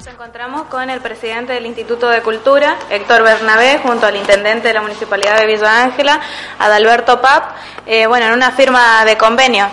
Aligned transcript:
Nos 0.00 0.06
encontramos 0.06 0.62
con 0.68 0.88
el 0.88 0.98
presidente 1.02 1.52
del 1.52 1.66
Instituto 1.66 2.08
de 2.08 2.22
Cultura, 2.22 2.78
Héctor 2.88 3.22
Bernabé, 3.22 3.80
junto 3.82 4.06
al 4.06 4.16
intendente 4.16 4.68
de 4.68 4.72
la 4.72 4.80
Municipalidad 4.80 5.38
de 5.38 5.44
Villa 5.44 5.82
Ángela, 5.82 6.18
Adalberto 6.58 7.20
Pap, 7.20 7.54
eh, 7.84 8.06
bueno, 8.06 8.24
en 8.24 8.32
una 8.32 8.50
firma 8.50 9.04
de 9.04 9.18
convenio. 9.18 9.68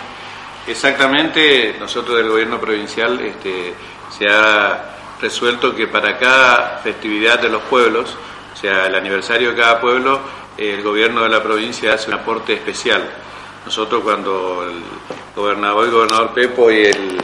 Exactamente, 0.66 1.76
nosotros 1.80 2.18
del 2.18 2.28
gobierno 2.28 2.60
provincial 2.60 3.18
este, 3.20 3.72
se 4.10 4.28
ha 4.28 5.16
resuelto 5.18 5.74
que 5.74 5.86
para 5.86 6.18
cada 6.18 6.80
festividad 6.82 7.38
de 7.38 7.48
los 7.48 7.62
pueblos, 7.62 8.14
o 8.52 8.56
sea, 8.56 8.84
el 8.84 8.96
aniversario 8.96 9.52
de 9.52 9.56
cada 9.56 9.80
pueblo, 9.80 10.20
el 10.58 10.82
gobierno 10.82 11.22
de 11.22 11.30
la 11.30 11.42
provincia 11.42 11.94
hace 11.94 12.10
un 12.10 12.18
aporte 12.18 12.52
especial. 12.52 13.02
Nosotros 13.64 14.02
cuando 14.02 14.62
el 14.68 14.82
gobernador, 15.34 15.86
el 15.86 15.90
gobernador 15.90 16.34
Pepo 16.34 16.70
y 16.70 16.84
el 16.84 17.18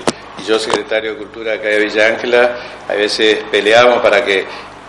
yo, 0.46 0.58
secretario 0.58 1.12
de 1.12 1.18
Cultura 1.18 1.54
acá 1.54 1.68
de 1.68 1.78
Villa 1.80 2.06
Ángela, 2.08 2.56
a 2.88 2.94
veces 2.94 3.44
peleamos 3.50 4.00
para 4.00 4.24
que, 4.24 4.44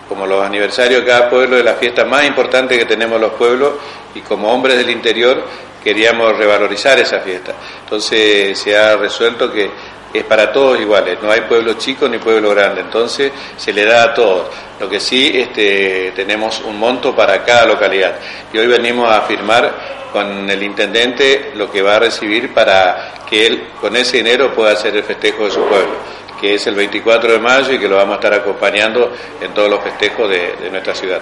como 0.09 0.25
los 0.25 0.43
aniversarios 0.43 1.01
de 1.01 1.07
cada 1.07 1.29
pueblo, 1.29 1.57
de 1.57 1.63
la 1.63 1.75
fiesta 1.75 2.05
más 2.05 2.25
importante 2.25 2.77
que 2.77 2.85
tenemos 2.85 3.19
los 3.19 3.33
pueblos, 3.33 3.73
y 4.13 4.21
como 4.21 4.51
hombres 4.51 4.77
del 4.77 4.89
interior, 4.89 5.43
queríamos 5.83 6.35
revalorizar 6.37 6.97
esa 6.99 7.19
fiesta. 7.19 7.53
Entonces 7.83 8.57
se 8.57 8.75
ha 8.77 8.95
resuelto 8.97 9.51
que 9.51 9.69
es 10.13 10.23
para 10.23 10.51
todos 10.51 10.79
iguales, 10.79 11.17
no 11.21 11.31
hay 11.31 11.41
pueblo 11.41 11.73
chico 11.73 12.07
ni 12.07 12.17
pueblo 12.17 12.51
grande, 12.51 12.81
entonces 12.81 13.31
se 13.57 13.73
le 13.73 13.85
da 13.85 14.03
a 14.03 14.13
todos. 14.13 14.47
Lo 14.79 14.89
que 14.89 14.99
sí 14.99 15.31
este, 15.33 16.11
tenemos 16.15 16.61
un 16.61 16.77
monto 16.79 17.15
para 17.15 17.43
cada 17.43 17.65
localidad. 17.65 18.15
Y 18.51 18.57
hoy 18.57 18.67
venimos 18.67 19.09
a 19.09 19.21
firmar 19.21 19.95
con 20.11 20.49
el 20.49 20.63
intendente 20.63 21.51
lo 21.55 21.69
que 21.69 21.81
va 21.81 21.97
a 21.97 21.99
recibir 21.99 22.53
para 22.53 23.25
que 23.29 23.47
él 23.47 23.67
con 23.81 23.95
ese 23.97 24.17
dinero 24.17 24.53
pueda 24.53 24.71
hacer 24.71 24.95
el 24.95 25.03
festejo 25.03 25.45
de 25.45 25.51
su 25.51 25.59
pueblo, 25.65 25.95
que 26.39 26.55
es 26.55 26.65
el 26.67 26.75
24 26.75 27.33
de 27.33 27.39
mayo 27.39 27.73
y 27.73 27.79
que 27.79 27.87
lo 27.89 27.97
vamos 27.97 28.13
a 28.13 28.15
estar 28.15 28.33
acompañando 28.33 29.11
en 29.41 29.53
todos 29.53 29.69
los 29.69 29.83
festejos 29.83 30.29
de, 30.29 30.69
nuestra 30.71 30.95
ciudad. 30.95 31.19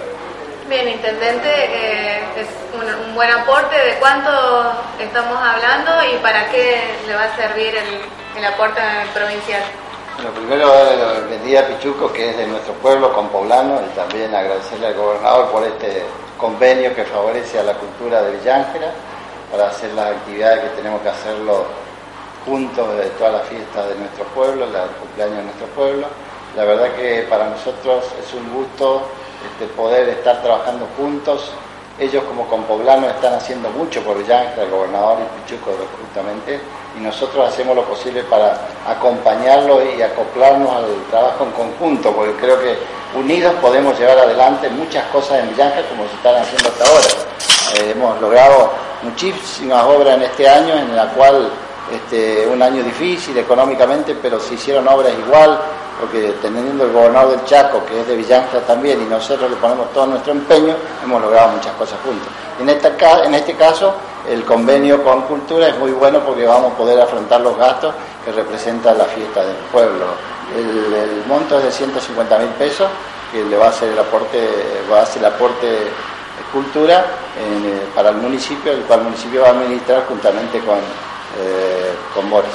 Bien, 0.68 0.88
intendente, 0.88 1.48
eh, 1.48 2.20
es 2.38 2.63
un, 3.06 3.14
buen 3.14 3.30
aporte. 3.30 3.76
¿De 3.76 3.98
cuánto 3.98 4.30
estamos 4.98 5.38
hablando 5.38 5.90
y 6.12 6.18
para 6.18 6.48
qué 6.50 6.96
le 7.06 7.14
va 7.14 7.24
a 7.24 7.36
servir 7.36 7.74
el, 7.76 8.44
aporte 8.44 8.80
provincial? 9.14 9.62
Bueno, 10.16 10.30
primero 10.32 10.72
el 11.30 11.42
día 11.44 11.66
Pichuco, 11.66 12.12
que 12.12 12.30
es 12.30 12.36
de 12.36 12.46
nuestro 12.46 12.74
pueblo, 12.74 13.12
con 13.12 13.28
poblano, 13.28 13.80
y 13.84 13.96
también 13.96 14.34
agradecerle 14.34 14.88
al 14.88 14.94
gobernador 14.94 15.50
por 15.50 15.64
este 15.64 16.04
convenio 16.38 16.94
que 16.94 17.04
favorece 17.04 17.58
a 17.58 17.62
la 17.62 17.74
cultura 17.74 18.22
de 18.22 18.36
Villángela 18.36 18.92
para 19.50 19.68
hacer 19.68 19.92
las 19.94 20.06
actividades 20.16 20.60
que 20.64 20.76
tenemos 20.76 21.00
que 21.02 21.08
hacerlo 21.08 21.64
juntos 22.44 22.96
de 22.98 23.06
todas 23.10 23.32
las 23.34 23.48
fiestas 23.48 23.88
de 23.88 23.94
nuestro 23.96 24.24
pueblo, 24.26 24.64
el 24.64 24.90
cumpleaños 25.00 25.36
de 25.38 25.42
nuestro 25.44 25.66
pueblo. 25.68 26.06
La 26.56 26.64
verdad 26.64 26.94
que 26.94 27.26
para 27.28 27.48
nosotros 27.48 28.04
es 28.20 28.34
un 28.34 28.52
gusto 28.52 29.02
este, 29.44 29.66
poder 29.74 30.08
estar 30.08 30.40
trabajando 30.42 30.86
juntos. 30.96 31.52
Ellos 31.98 32.24
como 32.24 32.48
compoblanos 32.48 33.10
están 33.10 33.34
haciendo 33.34 33.70
mucho 33.70 34.02
por 34.02 34.18
Villángela, 34.18 34.64
el 34.64 34.70
gobernador 34.70 35.18
y 35.20 35.40
Pichuco 35.40 35.70
justamente, 36.00 36.60
y 36.98 37.00
nosotros 37.00 37.48
hacemos 37.48 37.76
lo 37.76 37.84
posible 37.84 38.24
para 38.24 38.66
acompañarlo 38.88 39.80
y 39.94 40.02
acoplarnos 40.02 40.70
al 40.70 40.86
trabajo 41.10 41.44
en 41.44 41.52
conjunto, 41.52 42.12
porque 42.12 42.32
creo 42.32 42.60
que 42.60 42.76
unidos 43.16 43.54
podemos 43.62 43.96
llevar 43.96 44.18
adelante 44.18 44.68
muchas 44.70 45.04
cosas 45.06 45.38
en 45.38 45.50
Villanca 45.50 45.82
como 45.88 46.08
se 46.08 46.14
están 46.16 46.34
haciendo 46.42 46.68
hasta 46.68 46.84
ahora. 46.84 47.06
Eh, 47.76 47.92
hemos 47.92 48.20
logrado 48.20 48.72
muchísimas 49.04 49.84
obras 49.84 50.16
en 50.16 50.22
este 50.22 50.48
año, 50.48 50.74
en 50.74 50.96
la 50.96 51.08
cual 51.10 51.48
este, 51.92 52.46
un 52.48 52.60
año 52.60 52.82
difícil 52.82 53.38
económicamente, 53.38 54.16
pero 54.20 54.40
se 54.40 54.54
hicieron 54.54 54.88
obras 54.88 55.12
igual, 55.26 55.60
porque 56.00 56.34
teniendo 56.42 56.84
el 56.84 56.92
gobernador 56.92 57.36
del 57.36 57.44
Chaco, 57.44 57.84
que 57.86 58.00
es 58.00 58.06
de 58.06 58.16
Villanca 58.16 58.60
también, 58.66 59.00
y 59.02 59.04
nosotros 59.04 59.50
le 59.50 59.56
ponemos 59.56 59.92
todo 59.92 60.06
nuestro 60.06 60.32
empeño, 60.32 60.74
hemos 61.02 61.22
logrado 61.22 61.48
muchas 61.50 61.72
cosas 61.74 61.98
juntos. 62.04 62.28
En, 62.60 62.68
esta, 62.68 63.24
en 63.24 63.34
este 63.34 63.54
caso, 63.54 63.94
el 64.28 64.44
convenio 64.44 65.02
con 65.02 65.22
Cultura 65.22 65.68
es 65.68 65.78
muy 65.78 65.92
bueno 65.92 66.20
porque 66.20 66.46
vamos 66.46 66.72
a 66.72 66.76
poder 66.76 67.00
afrontar 67.00 67.40
los 67.40 67.56
gastos 67.56 67.94
que 68.24 68.32
representa 68.32 68.94
la 68.94 69.04
fiesta 69.04 69.44
del 69.44 69.56
pueblo 69.70 70.34
el, 70.52 71.24
monto 71.26 71.58
es 71.58 71.64
de 71.64 71.72
150 71.72 72.38
mil 72.38 72.48
pesos 72.50 72.88
que 73.32 73.42
le 73.44 73.56
va 73.56 73.66
a 73.66 73.68
hacer 73.70 73.90
el 73.90 73.98
aporte, 73.98 74.48
va 74.90 75.00
a 75.00 75.02
hacer 75.02 75.22
el 75.22 75.32
aporte 75.32 75.90
cultura 76.52 77.04
eh, 77.36 77.86
para 77.94 78.10
el 78.10 78.16
municipio, 78.16 78.72
el 78.72 78.82
cual 78.82 79.00
el 79.00 79.04
municipio 79.06 79.42
va 79.42 79.48
a 79.48 79.50
administrar 79.50 80.04
juntamente 80.06 80.60
con, 80.60 80.78
eh, 80.78 81.92
con 82.14 82.30
Boris. 82.30 82.52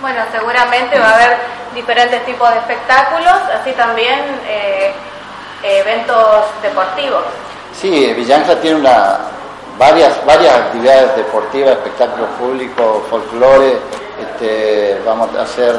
Bueno, 0.00 0.22
seguramente 0.32 0.98
va 0.98 1.10
a 1.10 1.14
haber 1.16 1.38
diferentes 1.74 2.24
tipos 2.26 2.50
de 2.50 2.58
espectáculos, 2.58 3.34
así 3.60 3.72
también 3.72 4.18
eh, 4.46 4.92
eventos 5.62 6.46
deportivos. 6.62 7.24
Sí, 7.72 8.12
Villanja 8.14 8.56
tiene 8.56 8.80
una, 8.80 9.18
varias, 9.78 10.24
varias 10.26 10.54
actividades 10.54 11.16
deportivas, 11.16 11.72
espectáculos 11.72 12.28
públicos, 12.38 13.02
folclore, 13.08 13.78
este, 14.20 15.00
vamos 15.04 15.34
a 15.36 15.42
hacer 15.42 15.74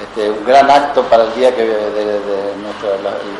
este, 0.00 0.30
un 0.30 0.44
gran 0.44 0.70
acto 0.70 1.02
para 1.04 1.24
el 1.24 1.34
día 1.34 1.54
que, 1.54 1.64
de, 1.64 2.54
nuestro, 2.62 2.90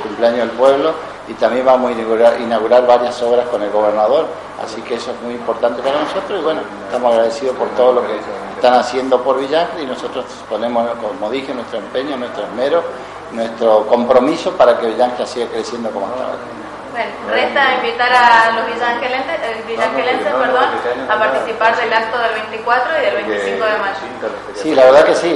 cumpleaños 0.02 0.40
del 0.40 0.50
pueblo 0.50 0.94
y 1.28 1.34
también 1.34 1.64
vamos 1.64 1.92
a 1.92 2.38
inaugurar, 2.38 2.86
varias 2.86 3.22
obras 3.22 3.46
con 3.48 3.62
el 3.62 3.70
gobernador, 3.70 4.26
así 4.62 4.82
que 4.82 4.94
eso 4.94 5.12
es 5.12 5.22
muy 5.22 5.34
importante 5.34 5.80
para 5.82 6.00
nosotros 6.00 6.40
y 6.40 6.42
bueno, 6.42 6.60
estamos 6.86 7.12
agradecidos 7.12 7.56
por 7.56 7.68
todo 7.70 7.92
lo 7.94 8.06
que 8.06 8.16
están 8.56 8.74
haciendo 8.74 9.22
por 9.22 9.38
Villangre 9.38 9.82
y 9.82 9.86
nosotros 9.86 10.24
ponemos, 10.48 10.88
como 11.00 11.30
dije, 11.30 11.54
nuestro 11.54 11.78
empeño, 11.78 12.16
nuestro 12.16 12.44
esmero, 12.44 12.82
nuestro 13.30 13.86
compromiso 13.86 14.52
para 14.52 14.78
que 14.78 14.88
Villangre 14.88 15.26
siga 15.26 15.46
creciendo 15.46 15.90
como 15.90 16.06
hasta 16.06 16.24
ahora. 16.24 16.38
Bueno, 16.92 17.10
resta 17.30 17.76
invitar 17.76 18.12
a 18.12 18.52
los 18.52 18.66
villangelenses, 18.66 19.34
eh, 19.42 19.64
perdón, 20.22 20.64
a 21.08 21.18
participar 21.18 21.74
del 21.74 21.90
acto 21.90 22.18
del 22.18 22.34
24 22.34 22.92
y 22.98 23.04
del 23.06 23.14
25 23.14 23.64
de 23.64 23.78
mayo. 23.78 23.96
Sí, 24.54 24.74
la 24.74 24.84
verdad 24.84 25.04
que 25.04 25.14
sí, 25.14 25.34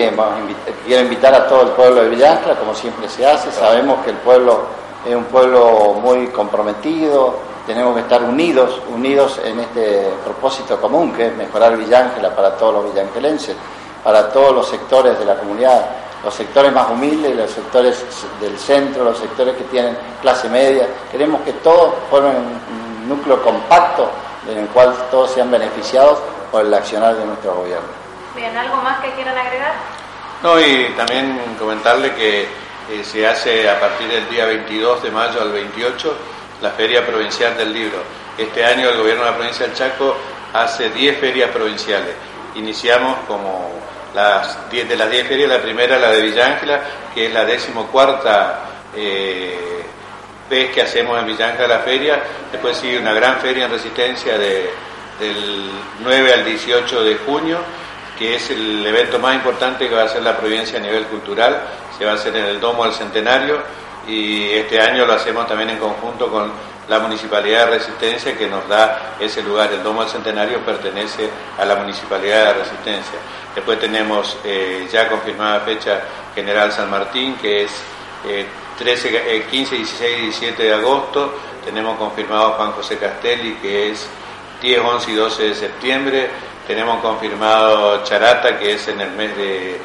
quiero 0.84 1.02
invitar 1.02 1.34
a 1.34 1.48
todo 1.48 1.62
el 1.62 1.68
pueblo 1.70 2.02
de 2.02 2.10
Villancla, 2.10 2.56
como 2.56 2.74
siempre 2.74 3.08
se 3.08 3.26
hace, 3.26 3.50
sabemos 3.52 4.04
que 4.04 4.10
el 4.10 4.16
pueblo 4.18 4.66
es 5.06 5.14
un 5.14 5.24
pueblo 5.24 5.94
muy 6.02 6.26
comprometido, 6.28 7.38
tenemos 7.66 7.94
que 7.94 8.02
estar 8.02 8.22
unidos, 8.22 8.80
unidos 8.92 9.40
en 9.44 9.60
este 9.60 10.10
propósito 10.24 10.80
común 10.80 11.12
que 11.12 11.26
es 11.26 11.36
mejorar 11.36 11.76
Villángela 11.76 12.34
para 12.34 12.56
todos 12.56 12.74
los 12.74 12.92
villangelenses, 12.92 13.56
para 14.02 14.30
todos 14.30 14.52
los 14.52 14.68
sectores 14.68 15.18
de 15.18 15.24
la 15.24 15.36
comunidad 15.36 15.86
los 16.26 16.34
sectores 16.34 16.72
más 16.72 16.90
humildes, 16.90 17.36
los 17.36 17.50
sectores 17.52 18.04
del 18.40 18.58
centro, 18.58 19.04
los 19.04 19.16
sectores 19.16 19.56
que 19.56 19.62
tienen 19.64 19.96
clase 20.20 20.48
media. 20.48 20.88
Queremos 21.12 21.40
que 21.42 21.52
todos 21.52 21.94
formen 22.10 22.34
un 22.34 23.08
núcleo 23.08 23.40
compacto 23.42 24.10
en 24.50 24.58
el 24.58 24.66
cual 24.68 24.92
todos 25.08 25.30
sean 25.30 25.52
beneficiados 25.52 26.18
por 26.50 26.64
el 26.64 26.74
accionar 26.74 27.14
de 27.14 27.24
nuestro 27.24 27.54
gobierno. 27.54 27.86
Bien, 28.34 28.56
¿algo 28.56 28.76
más 28.82 28.98
que 29.04 29.12
quieran 29.12 29.38
agregar? 29.38 29.72
No, 30.42 30.58
y 30.58 30.92
también 30.96 31.40
comentarle 31.60 32.12
que 32.14 32.48
eh, 32.90 33.02
se 33.04 33.26
hace 33.26 33.68
a 33.68 33.80
partir 33.80 34.08
del 34.08 34.28
día 34.28 34.46
22 34.46 35.02
de 35.02 35.10
mayo 35.10 35.40
al 35.40 35.52
28 35.52 36.16
la 36.62 36.70
Feria 36.70 37.04
Provincial 37.04 37.56
del 37.56 37.72
Libro. 37.72 37.98
Este 38.38 38.64
año 38.64 38.88
el 38.88 38.98
gobierno 38.98 39.24
de 39.24 39.30
la 39.30 39.36
provincia 39.36 39.66
del 39.66 39.74
Chaco 39.74 40.16
hace 40.52 40.90
10 40.90 41.18
ferias 41.18 41.50
provinciales. 41.50 42.14
Iniciamos 42.54 43.18
como 43.26 43.72
las 44.14 44.70
diez, 44.70 44.88
de 44.88 44.96
las 44.96 45.10
10 45.10 45.28
ferias, 45.28 45.48
la 45.48 45.60
primera 45.60 45.98
la 45.98 46.10
de 46.10 46.22
Villa 46.22 46.46
Ángela, 46.46 46.80
que 47.14 47.26
es 47.26 47.32
la 47.32 47.44
decimocuarta 47.44 48.60
eh, 48.94 49.82
vez 50.48 50.70
que 50.70 50.82
hacemos 50.82 51.18
en 51.18 51.26
Villa 51.26 51.48
Ángela 51.48 51.68
la 51.68 51.78
feria, 51.80 52.22
después 52.50 52.76
sigue 52.76 52.98
una 52.98 53.12
gran 53.12 53.38
feria 53.40 53.66
en 53.66 53.70
resistencia 53.70 54.38
de, 54.38 54.70
del 55.20 55.70
9 56.00 56.32
al 56.32 56.44
18 56.44 57.02
de 57.02 57.16
junio, 57.16 57.58
que 58.18 58.36
es 58.36 58.50
el 58.50 58.86
evento 58.86 59.18
más 59.18 59.34
importante 59.34 59.88
que 59.88 59.94
va 59.94 60.02
a 60.02 60.04
hacer 60.06 60.22
la 60.22 60.36
provincia 60.36 60.78
a 60.78 60.82
nivel 60.82 61.04
cultural, 61.06 61.60
se 61.96 62.04
va 62.04 62.12
a 62.12 62.14
hacer 62.14 62.34
en 62.36 62.44
el 62.44 62.60
Domo 62.60 62.84
del 62.84 62.94
Centenario 62.94 63.60
y 64.06 64.50
este 64.50 64.80
año 64.80 65.04
lo 65.04 65.14
hacemos 65.14 65.46
también 65.46 65.70
en 65.70 65.78
conjunto 65.78 66.28
con 66.30 66.50
la 66.88 66.98
Municipalidad 67.00 67.66
de 67.66 67.78
Resistencia 67.78 68.36
que 68.36 68.46
nos 68.46 68.68
da 68.68 69.16
ese 69.18 69.42
lugar. 69.42 69.72
El 69.72 69.82
Domo 69.82 70.02
del 70.02 70.10
Centenario 70.10 70.60
pertenece 70.60 71.28
a 71.58 71.64
la 71.64 71.76
Municipalidad 71.76 72.46
de 72.46 72.52
Resistencia. 72.60 73.18
Después 73.54 73.80
tenemos 73.80 74.36
eh, 74.44 74.86
ya 74.90 75.08
confirmada 75.08 75.60
fecha 75.60 76.00
General 76.34 76.70
San 76.70 76.90
Martín, 76.90 77.36
que 77.36 77.64
es 77.64 77.70
13, 78.78 79.46
15, 79.50 79.76
16 79.76 80.18
y 80.18 80.22
17 80.22 80.62
de 80.62 80.74
agosto. 80.74 81.34
Tenemos 81.64 81.98
confirmado 81.98 82.52
Juan 82.52 82.72
José 82.72 82.98
Castelli, 82.98 83.54
que 83.60 83.90
es 83.90 84.06
10, 84.62 84.80
11 84.80 85.10
y 85.10 85.14
12 85.14 85.42
de 85.42 85.54
septiembre. 85.54 86.30
Tenemos 86.66 87.00
confirmado 87.00 88.02
Charata, 88.02 88.58
que 88.58 88.72
es 88.72 88.88
en 88.88 89.00
el 89.00 89.10
mes 89.12 89.36
de, 89.36 89.80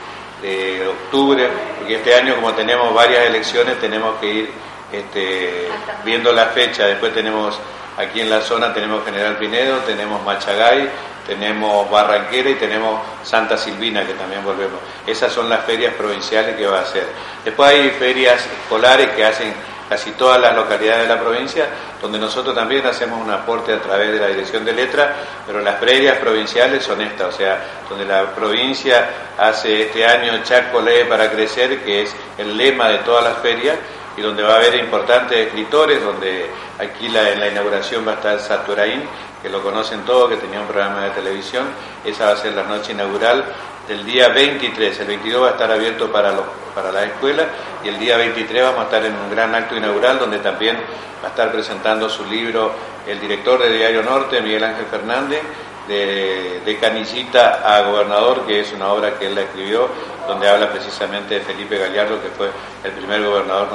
octubre, 0.88 1.48
porque 1.78 1.95
este 1.95 2.16
año 2.16 2.36
como 2.36 2.54
tenemos 2.54 2.92
varias 2.95 3.28
elecciones 3.28 3.80
tenemos 3.80 4.16
que 4.19 4.25
ir 4.25 4.51
este, 4.92 5.68
viendo 6.04 6.33
la 6.33 6.48
fecha. 6.48 6.88
Después 6.88 7.13
tenemos 7.13 7.60
aquí 7.98 8.22
en 8.22 8.30
la 8.30 8.42
zona, 8.42 8.74
tenemos 8.74 9.06
General 9.06 9.38
Pinedo, 9.38 9.78
tenemos 9.86 10.24
Machagay, 10.24 10.89
tenemos 11.28 11.89
Barranquera 11.92 12.50
y 12.50 12.56
tenemos 12.56 13.00
Santa 13.24 13.56
Silvina, 13.56 14.06
que 14.06 14.13
también 14.13 14.44
volvemos. 14.44 14.80
Esas 15.06 15.31
son 15.31 15.48
las 15.48 15.63
ferias 15.63 15.94
provinciales 15.94 16.56
que 16.56 16.66
va 16.66 16.80
a 16.80 16.81
hacer. 16.81 17.06
Después 17.45 17.69
hay 17.69 17.89
ferias 17.92 18.44
escolares 18.63 19.12
que 19.12 19.24
hacen 19.24 19.54
casi 19.92 20.12
todas 20.12 20.40
las 20.40 20.56
localidades 20.56 21.06
de 21.06 21.16
la 21.16 21.20
provincia, 21.20 21.68
donde 22.02 22.18
nosotros 22.18 22.56
también 22.56 22.86
hacemos 22.86 23.22
un 23.22 23.30
aporte 23.30 23.74
a 23.74 23.82
través 23.82 24.14
de 24.14 24.20
la 24.20 24.28
dirección 24.28 24.64
de 24.64 24.72
letra, 24.72 25.14
pero 25.46 25.60
las 25.60 25.82
ferias 25.82 26.18
provinciales 26.18 26.82
son 26.82 27.02
estas, 27.02 27.36
o 27.36 27.38
sea, 27.38 27.62
donde 27.90 28.06
la 28.06 28.28
provincia 28.34 29.10
hace 29.38 29.88
este 29.88 30.06
año 30.06 30.42
Chaco 30.46 30.80
lee 30.80 31.04
para 31.10 31.30
crecer, 31.30 31.84
que 31.84 32.04
es 32.04 32.16
el 32.38 32.56
lema 32.56 32.88
de 32.88 33.00
todas 33.00 33.22
las 33.22 33.40
ferias, 33.40 33.76
y 34.16 34.22
donde 34.22 34.44
va 34.44 34.54
a 34.54 34.56
haber 34.60 34.76
importantes 34.76 35.48
escritores, 35.48 36.02
donde 36.02 36.50
aquí 36.80 37.08
en 37.08 37.40
la 37.42 37.50
inauguración 37.50 38.08
va 38.08 38.14
a 38.14 38.16
estar 38.16 38.40
Saturaín, 38.40 39.04
que 39.42 39.50
lo 39.50 39.62
conocen 39.62 40.06
todos, 40.06 40.30
que 40.30 40.38
tenía 40.38 40.62
un 40.62 40.68
programa 40.68 41.04
de 41.04 41.10
televisión, 41.10 41.66
esa 42.06 42.28
va 42.28 42.32
a 42.32 42.38
ser 42.38 42.54
la 42.54 42.64
noche 42.64 42.94
inaugural 42.94 43.44
del 43.90 44.06
día 44.06 44.30
23, 44.30 45.02
el 45.02 45.08
22 45.08 45.44
va 45.44 45.48
a 45.48 45.52
estar 45.52 45.70
abierto 45.70 46.10
para, 46.10 46.32
los, 46.32 46.46
para 46.74 46.94
la 46.94 47.04
escuela 47.04 47.46
y 47.83 47.88
el 47.88 48.00
día 48.00 48.18
23 48.18 48.63
vamos 48.63 48.81
a 48.81 48.83
estar 48.83 49.06
en 49.06 49.13
un 49.16 49.31
gran 49.31 49.54
acto 49.56 49.75
inaugural 49.75 50.19
donde 50.19 50.39
también 50.39 50.78
va 51.24 51.28
a 51.28 51.31
estar 51.31 51.51
presentando 51.51 52.10
su 52.10 52.25
libro 52.25 52.72
el 53.07 53.19
director 53.19 53.62
de 53.62 53.75
Diario 53.75 54.04
Norte, 54.04 54.42
Miguel 54.42 54.63
Ángel 54.63 54.86
Fernández, 54.86 55.42
de, 55.88 56.62
de 56.63 56.78
Canillita 56.78 57.62
a 57.66 57.81
Gobernador, 57.81 58.45
que 58.45 58.60
es 58.60 58.72
una 58.74 58.92
obra 58.94 59.18
que 59.18 59.28
él 59.28 59.36
la 59.36 59.42
escribió, 59.42 59.89
donde 60.28 60.48
habla 60.48 60.72
precisamente 60.72 61.36
de 61.36 61.42
Felipe 61.42 61.78
Gallardo, 61.78 62.22
que 62.22 62.30
fue 62.30 62.50
el 62.83 62.92
primer 62.92 63.24
gobernador 63.24 63.69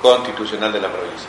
constitucional 0.00 0.72
de 0.72 0.80
la 0.80 0.88
provincia. 0.88 1.28